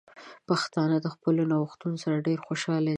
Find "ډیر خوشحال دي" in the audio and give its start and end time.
2.27-2.89